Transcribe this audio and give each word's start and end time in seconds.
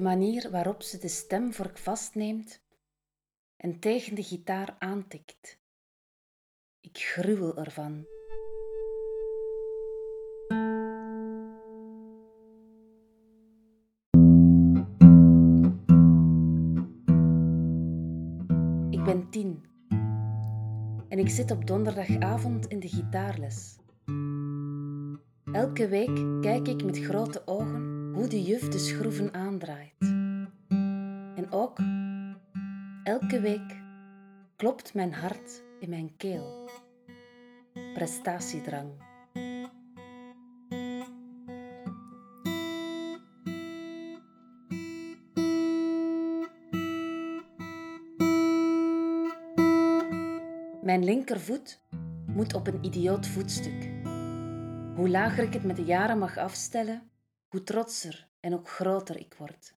De 0.00 0.06
manier 0.06 0.50
waarop 0.50 0.82
ze 0.82 0.98
de 0.98 1.08
stemvork 1.08 1.78
vastneemt 1.78 2.60
en 3.56 3.78
tegen 3.78 4.14
de 4.14 4.22
gitaar 4.22 4.76
aantikt. 4.78 5.58
Ik 6.80 6.98
gruwel 6.98 7.56
ervan. 7.56 8.06
Ik 18.90 19.04
ben 19.04 19.30
tien 19.30 19.64
en 21.08 21.18
ik 21.18 21.28
zit 21.28 21.50
op 21.50 21.66
donderdagavond 21.66 22.66
in 22.66 22.80
de 22.80 22.88
gitaarles. 22.88 23.78
Elke 25.52 25.88
week 25.88 26.40
kijk 26.40 26.68
ik 26.68 26.84
met 26.84 26.98
grote 26.98 27.42
ogen 27.46 28.12
hoe 28.14 28.28
de 28.28 28.42
juf 28.42 28.68
de 28.68 28.78
schroeven 28.78 29.34
aandraait. 29.60 29.94
En 31.36 31.46
ook, 31.50 31.78
elke 33.04 33.40
week 33.40 33.82
klopt 34.56 34.94
mijn 34.94 35.12
hart 35.12 35.62
in 35.80 35.88
mijn 35.88 36.16
keel. 36.16 36.70
Prestatiedrang. 37.94 39.08
Mijn 50.82 51.04
linkervoet 51.04 51.80
moet 52.26 52.54
op 52.54 52.66
een 52.66 52.84
idioot 52.84 53.26
voetstuk. 53.26 53.90
Hoe 54.94 55.08
lager 55.08 55.44
ik 55.44 55.52
het 55.52 55.64
met 55.64 55.76
de 55.76 55.84
jaren 55.84 56.18
mag 56.18 56.36
afstellen, 56.36 57.10
hoe 57.48 57.62
trotser 57.62 58.29
en 58.40 58.54
ook 58.54 58.68
groter 58.68 59.16
ik 59.16 59.34
word. 59.34 59.74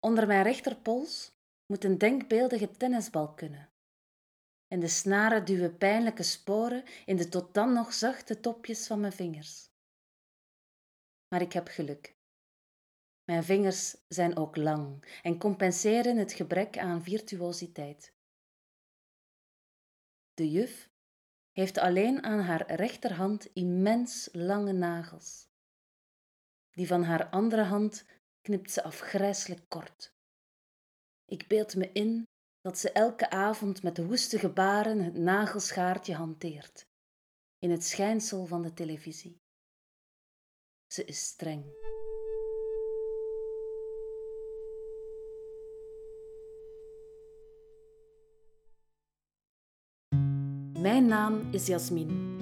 Onder 0.00 0.26
mijn 0.26 0.42
rechterpols 0.42 1.32
moet 1.66 1.84
een 1.84 1.98
denkbeeldige 1.98 2.70
tennisbal 2.70 3.34
kunnen. 3.34 3.70
En 4.68 4.80
de 4.80 4.88
snaren 4.88 5.44
duwen 5.44 5.78
pijnlijke 5.78 6.22
sporen 6.22 6.84
in 7.06 7.16
de 7.16 7.28
tot 7.28 7.54
dan 7.54 7.72
nog 7.72 7.92
zachte 7.92 8.40
topjes 8.40 8.86
van 8.86 9.00
mijn 9.00 9.12
vingers. 9.12 9.70
Maar 11.28 11.40
ik 11.40 11.52
heb 11.52 11.68
geluk. 11.68 12.18
Mijn 13.24 13.44
vingers 13.44 13.96
zijn 14.08 14.36
ook 14.36 14.56
lang 14.56 15.04
en 15.22 15.38
compenseren 15.38 16.16
het 16.16 16.32
gebrek 16.32 16.78
aan 16.78 17.02
virtuositeit. 17.02 18.14
De 20.34 20.50
juf 20.50 20.90
heeft 21.52 21.78
alleen 21.78 22.22
aan 22.22 22.40
haar 22.40 22.72
rechterhand 22.74 23.44
immens 23.52 24.28
lange 24.32 24.72
nagels. 24.72 25.49
Die 26.70 26.86
van 26.86 27.02
haar 27.02 27.28
andere 27.28 27.62
hand 27.62 28.04
knipt 28.40 28.70
ze 28.70 28.82
afgrijselijk 28.82 29.68
kort. 29.68 30.14
Ik 31.24 31.48
beeld 31.48 31.76
me 31.76 31.90
in 31.92 32.28
dat 32.60 32.78
ze 32.78 32.92
elke 32.92 33.30
avond 33.30 33.82
met 33.82 34.06
woeste 34.06 34.38
gebaren 34.38 35.02
het 35.02 35.14
nagelschaartje 35.14 36.14
hanteert, 36.14 36.86
in 37.58 37.70
het 37.70 37.84
schijnsel 37.84 38.46
van 38.46 38.62
de 38.62 38.72
televisie. 38.72 39.40
Ze 40.86 41.04
is 41.04 41.26
streng. 41.26 41.64
Mijn 50.78 51.06
naam 51.06 51.52
is 51.52 51.66
Jasmin. 51.66 52.38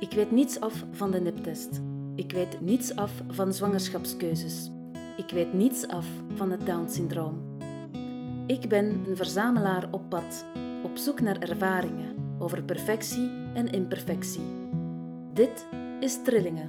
Ik 0.00 0.10
weet 0.10 0.30
niets 0.30 0.60
af 0.60 0.84
van 0.92 1.10
de 1.10 1.20
niptest. 1.20 1.89
Ik 2.20 2.32
weet 2.32 2.60
niets 2.60 2.96
af 2.96 3.12
van 3.28 3.54
zwangerschapskeuzes. 3.54 4.70
Ik 5.16 5.30
weet 5.30 5.52
niets 5.52 5.88
af 5.88 6.06
van 6.34 6.50
het 6.50 6.66
Down-syndroom. 6.66 7.58
Ik 8.46 8.68
ben 8.68 9.04
een 9.06 9.16
verzamelaar 9.16 9.88
op 9.90 10.08
pad, 10.08 10.44
op 10.82 10.96
zoek 10.96 11.20
naar 11.20 11.38
ervaringen 11.38 12.36
over 12.38 12.62
perfectie 12.62 13.30
en 13.54 13.72
imperfectie. 13.72 14.42
Dit 15.32 15.66
is 16.00 16.22
Trillingen. 16.22 16.68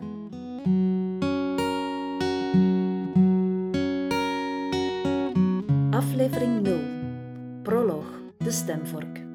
Aflevering 5.90 6.62
0. 6.62 6.80
Proloog, 7.62 8.22
de 8.38 8.52
stemvork. 8.52 9.31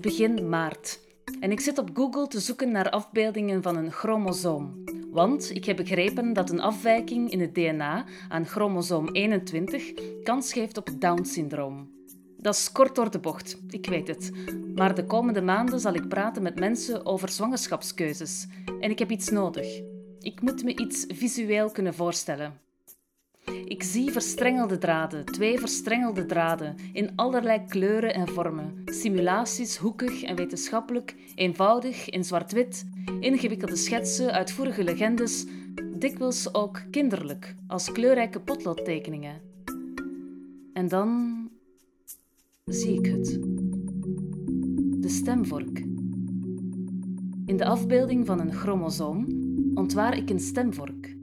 Begin 0.00 0.48
maart 0.48 1.00
en 1.40 1.50
ik 1.50 1.60
zit 1.60 1.78
op 1.78 1.90
Google 1.94 2.26
te 2.26 2.40
zoeken 2.40 2.70
naar 2.70 2.90
afbeeldingen 2.90 3.62
van 3.62 3.76
een 3.76 3.92
chromosoom. 3.92 4.84
Want 5.10 5.50
ik 5.50 5.64
heb 5.64 5.76
begrepen 5.76 6.32
dat 6.32 6.50
een 6.50 6.60
afwijking 6.60 7.30
in 7.30 7.40
het 7.40 7.54
DNA 7.54 8.04
aan 8.28 8.46
chromosoom 8.46 9.08
21 9.08 9.92
kans 10.22 10.52
geeft 10.52 10.76
op 10.76 10.88
Down-syndroom. 10.98 11.90
Dat 12.38 12.54
is 12.54 12.72
kort 12.72 12.94
door 12.94 13.10
de 13.10 13.18
bocht, 13.18 13.58
ik 13.70 13.86
weet 13.86 14.08
het. 14.08 14.30
Maar 14.74 14.94
de 14.94 15.06
komende 15.06 15.42
maanden 15.42 15.80
zal 15.80 15.94
ik 15.94 16.08
praten 16.08 16.42
met 16.42 16.58
mensen 16.58 17.06
over 17.06 17.28
zwangerschapskeuzes. 17.28 18.46
En 18.80 18.90
ik 18.90 18.98
heb 18.98 19.10
iets 19.10 19.28
nodig. 19.28 19.80
Ik 20.20 20.40
moet 20.40 20.64
me 20.64 20.76
iets 20.76 21.04
visueel 21.08 21.70
kunnen 21.70 21.94
voorstellen. 21.94 22.60
Ik 23.70 23.82
zie 23.82 24.10
verstrengelde 24.10 24.78
draden, 24.78 25.24
twee 25.24 25.58
verstrengelde 25.58 26.26
draden, 26.26 26.76
in 26.92 27.10
allerlei 27.16 27.64
kleuren 27.68 28.14
en 28.14 28.28
vormen. 28.28 28.82
Simulaties, 28.84 29.76
hoekig 29.76 30.22
en 30.22 30.36
wetenschappelijk, 30.36 31.14
eenvoudig, 31.34 32.08
in 32.08 32.24
zwart-wit, 32.24 32.84
ingewikkelde 33.20 33.76
schetsen, 33.76 34.32
uitvoerige 34.32 34.84
legendes, 34.84 35.46
dikwijls 35.96 36.54
ook 36.54 36.82
kinderlijk, 36.90 37.54
als 37.66 37.92
kleurrijke 37.92 38.40
potloodtekeningen. 38.40 39.40
En 40.72 40.88
dan 40.88 41.38
zie 42.64 42.98
ik 42.98 43.06
het. 43.06 43.38
De 45.02 45.08
stemvork. 45.08 45.78
In 47.46 47.56
de 47.56 47.64
afbeelding 47.64 48.26
van 48.26 48.40
een 48.40 48.52
chromosoom 48.52 49.26
ontwaar 49.74 50.16
ik 50.16 50.30
een 50.30 50.40
stemvork. 50.40 51.18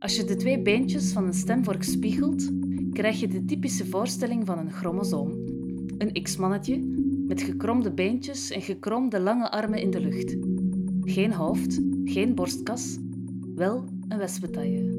Als 0.00 0.16
je 0.16 0.24
de 0.24 0.36
twee 0.36 0.62
beentjes 0.62 1.12
van 1.12 1.26
een 1.26 1.34
stemvork 1.34 1.82
spiegelt, 1.82 2.50
krijg 2.92 3.20
je 3.20 3.28
de 3.28 3.44
typische 3.44 3.86
voorstelling 3.86 4.46
van 4.46 4.58
een 4.58 4.70
chromosoom. 4.70 5.30
Een 5.98 6.22
X-mannetje 6.22 6.78
met 7.26 7.42
gekromde 7.42 7.92
beentjes 7.92 8.50
en 8.50 8.62
gekromde 8.62 9.20
lange 9.20 9.50
armen 9.50 9.80
in 9.80 9.90
de 9.90 10.00
lucht. 10.00 10.36
Geen 11.04 11.32
hoofd, 11.32 11.80
geen 12.04 12.34
borstkas, 12.34 12.98
wel 13.54 13.84
een 14.08 14.18
wespentaille. 14.18 14.98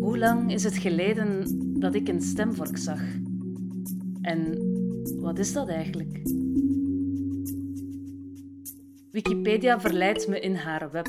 Hoe 0.00 0.18
lang 0.18 0.52
is 0.52 0.64
het 0.64 0.76
geleden 0.76 1.46
dat 1.80 1.94
ik 1.94 2.08
een 2.08 2.22
stemvork 2.22 2.76
zag? 2.76 3.00
En 4.20 4.58
wat 5.20 5.38
is 5.38 5.52
dat 5.52 5.68
eigenlijk? 5.68 6.37
Wikipedia 9.12 9.80
verleidt 9.80 10.28
me 10.28 10.40
in 10.40 10.54
haar 10.54 10.90
web. 10.90 11.08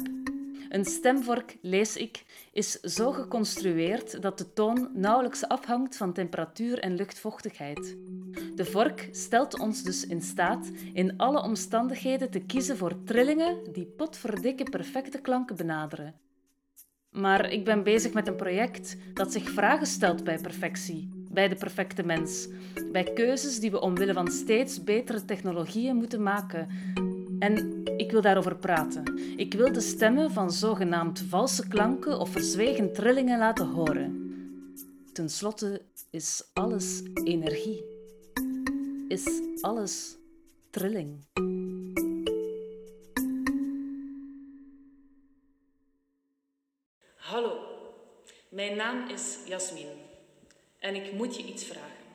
Een 0.69 0.85
stemvork, 0.85 1.57
lees 1.61 1.95
ik, 1.95 2.25
is 2.51 2.71
zo 2.71 3.11
geconstrueerd 3.11 4.21
dat 4.21 4.37
de 4.37 4.53
toon 4.53 4.89
nauwelijks 4.93 5.47
afhangt 5.47 5.97
van 5.97 6.13
temperatuur 6.13 6.79
en 6.79 6.95
luchtvochtigheid. 6.95 7.97
De 8.55 8.65
vork 8.65 9.09
stelt 9.11 9.59
ons 9.59 9.83
dus 9.83 10.05
in 10.05 10.21
staat 10.21 10.71
in 10.93 11.17
alle 11.17 11.41
omstandigheden 11.41 12.29
te 12.29 12.39
kiezen 12.39 12.77
voor 12.77 13.03
trillingen 13.03 13.57
die 13.73 13.85
potverdikke 13.85 14.63
perfecte 14.63 15.21
klanken 15.21 15.55
benaderen. 15.55 16.15
Maar 17.09 17.51
ik 17.51 17.65
ben 17.65 17.83
bezig 17.83 18.13
met 18.13 18.27
een 18.27 18.35
project 18.35 18.97
dat 19.13 19.31
zich 19.31 19.49
vragen 19.49 19.87
stelt 19.87 20.23
bij 20.23 20.37
perfectie, 20.37 21.09
bij 21.31 21.47
de 21.47 21.55
perfecte 21.55 22.03
mens, 22.03 22.47
bij 22.91 23.03
keuzes 23.03 23.59
die 23.59 23.71
we 23.71 23.81
omwille 23.81 24.13
van 24.13 24.27
steeds 24.27 24.83
betere 24.83 25.25
technologieën 25.25 25.95
moeten 25.95 26.23
maken. 26.23 26.67
En 27.39 27.81
ik 27.97 28.11
wil 28.11 28.21
daarover 28.21 28.55
praten. 28.55 29.03
Ik 29.37 29.53
wil 29.53 29.71
de 29.71 29.81
stemmen 29.81 30.31
van 30.31 30.51
zogenaamd 30.51 31.19
valse 31.29 31.67
klanken 31.67 32.19
of 32.19 32.29
verzwegen 32.29 32.93
trillingen 32.93 33.39
laten 33.39 33.67
horen. 33.67 34.33
Ten 35.13 35.29
slotte 35.29 35.81
is 36.09 36.43
alles 36.53 37.03
energie. 37.23 37.83
Is 39.07 39.41
alles 39.61 40.17
trilling. 40.69 41.25
Hallo, 47.15 47.59
mijn 48.49 48.75
naam 48.75 49.09
is 49.09 49.37
Jasmin 49.45 49.87
en 50.79 50.95
ik 50.95 51.13
moet 51.13 51.35
je 51.35 51.43
iets 51.43 51.63
vragen. 51.63 52.05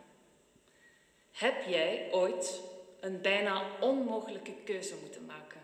Heb 1.32 1.62
jij 1.66 2.08
ooit 2.12 2.60
een 3.04 3.20
bijna 3.20 3.62
onmogelijke 3.80 4.54
keuze 4.64 4.96
moeten 5.02 5.26
maken. 5.26 5.60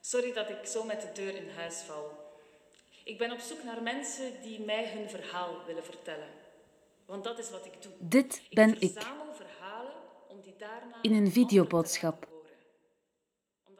Sorry 0.00 0.32
dat 0.32 0.50
ik 0.50 0.66
zo 0.66 0.84
met 0.84 1.00
de 1.00 1.12
deur 1.12 1.36
in 1.36 1.48
huis 1.48 1.80
val. 1.80 2.10
Ik 3.04 3.18
ben 3.18 3.32
op 3.32 3.38
zoek 3.38 3.62
naar 3.62 3.82
mensen 3.82 4.42
die 4.42 4.60
mij 4.60 4.92
hun 4.92 5.10
verhaal 5.10 5.64
willen 5.66 5.84
vertellen. 5.84 6.28
Want 7.06 7.24
dat 7.24 7.38
is 7.38 7.50
wat 7.50 7.66
ik 7.66 7.82
doe. 7.82 7.92
Dit 7.98 8.42
ben 8.50 8.80
ik. 8.80 8.98
In 11.02 11.14
een 11.14 11.32
videoboodschap. 11.32 12.28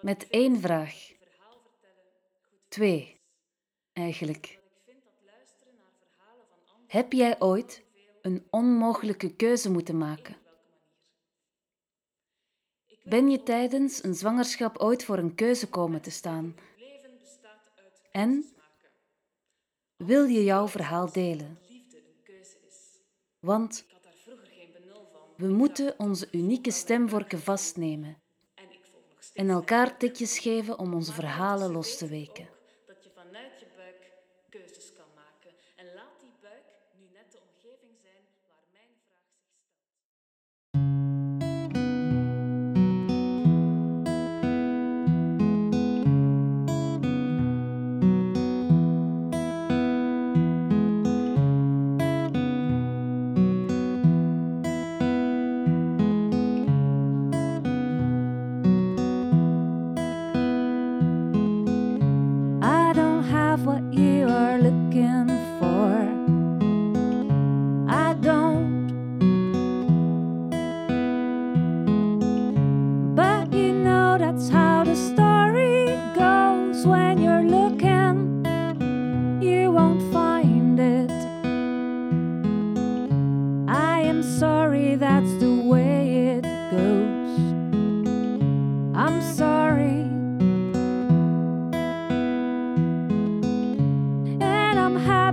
Met 0.00 0.28
één 0.28 0.60
vraag. 0.60 1.12
Twee, 2.69 3.20
eigenlijk. 3.92 4.58
Heb 6.86 7.12
jij 7.12 7.40
ooit 7.40 7.82
een 8.22 8.46
onmogelijke 8.50 9.34
keuze 9.34 9.70
moeten 9.70 9.98
maken? 9.98 10.42
Ben 13.04 13.31
je 13.31 13.43
tijdens 13.43 14.04
een 14.04 14.14
zwangerschap 14.14 14.78
ooit 14.78 15.04
voor 15.04 15.19
een 15.19 15.34
keuze 15.34 15.69
komen 15.69 16.00
te 16.00 16.10
staan? 16.10 16.54
En 18.10 18.44
wil 19.96 20.25
je 20.25 20.44
jouw 20.44 20.69
verhaal 20.69 21.12
delen? 21.12 21.58
Want 23.40 23.84
we 25.37 25.49
moeten 25.49 25.94
onze 25.99 26.28
unieke 26.32 26.70
stemvorken 26.70 27.40
vastnemen 27.40 28.22
en 29.34 29.50
elkaar 29.50 29.98
tikjes 29.98 30.38
geven 30.38 30.78
om 30.78 30.94
onze 30.94 31.12
verhalen 31.12 31.72
los 31.72 31.96
te 31.96 32.06
weken. 32.06 32.48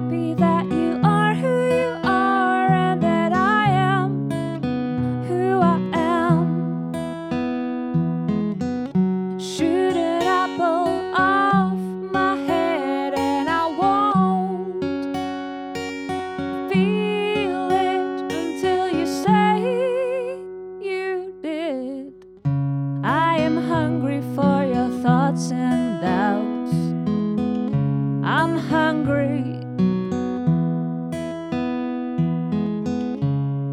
be 0.10 0.34
that. 0.34 0.49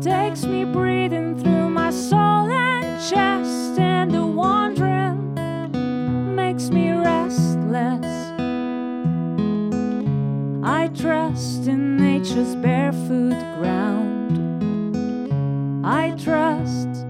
takes 0.06 0.44
me 0.44 0.64
breathing 0.64 1.36
through 1.36 1.68
my 1.68 1.90
soul 1.90 2.48
and 2.48 2.84
chest, 3.10 3.76
and 3.76 4.12
the 4.14 4.24
wandering 4.24 5.34
makes 6.36 6.70
me 6.70 6.92
restless. 6.92 8.06
I 10.62 10.86
trust 10.94 11.66
in 11.66 11.96
nature's 11.96 12.54
barefoot 12.54 13.40
ground. 13.58 14.38
I 15.84 16.12
trust. 16.12 17.04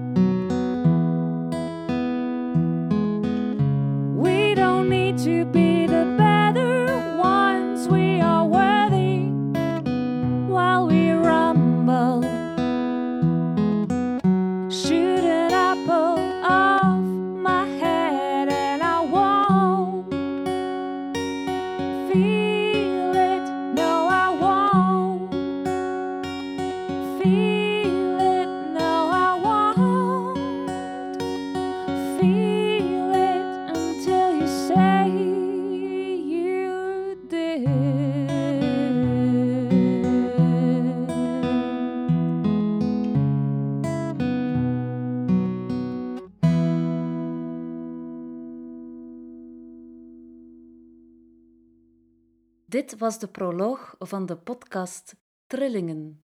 Dit 52.69 52.97
was 52.97 53.19
de 53.19 53.27
proloog 53.27 53.95
van 53.99 54.25
de 54.25 54.37
podcast 54.37 55.15
Trillingen. 55.45 56.25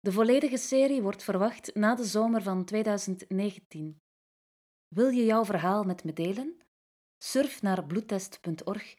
De 0.00 0.12
volledige 0.12 0.56
serie 0.56 1.02
wordt 1.02 1.22
verwacht 1.22 1.74
na 1.74 1.94
de 1.94 2.04
zomer 2.04 2.42
van 2.42 2.64
2019. 2.64 4.00
Wil 4.88 5.08
je 5.08 5.24
jouw 5.24 5.44
verhaal 5.44 5.84
met 5.84 6.04
me 6.04 6.12
delen? 6.12 6.56
Surf 7.18 7.62
naar 7.62 7.84
bloedtest.org 7.86 8.94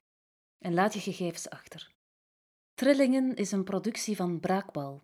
en 0.58 0.74
laat 0.74 0.94
je 0.94 1.00
gegevens 1.00 1.50
achter. 1.50 1.94
Trillingen 2.74 3.36
is 3.36 3.52
een 3.52 3.64
productie 3.64 4.16
van 4.16 4.40
Braakbal 4.40 5.04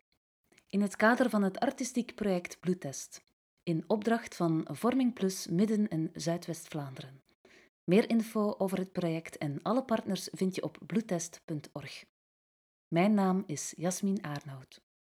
in 0.67 0.81
het 0.81 0.95
kader 0.95 1.29
van 1.29 1.43
het 1.43 1.59
artistiek 1.59 2.15
project 2.15 2.59
Bloedtest, 2.59 3.23
in 3.63 3.83
opdracht 3.87 4.35
van 4.35 4.67
Vorming 4.71 5.13
Plus 5.13 5.47
Midden- 5.47 5.87
en 5.87 6.09
Zuidwest-Vlaanderen. 6.13 7.21
Meer 7.91 8.09
info 8.09 8.55
over 8.57 8.77
het 8.77 8.91
project 8.91 9.37
en 9.37 9.59
alle 9.61 9.83
partners 9.83 10.29
vind 10.31 10.55
je 10.55 10.63
op 10.63 10.77
bloedtest.org. 10.85 12.03
Mijn 12.87 13.13
naam 13.13 13.43
is 13.45 13.73
Jasmin 13.77 14.23
Aarnoud. 14.23 14.81